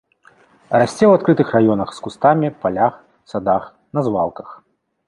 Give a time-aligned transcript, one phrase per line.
[0.79, 2.93] Расце ў адкрытых раёнах з кустамі, палях,
[3.35, 4.49] садах, на звалках.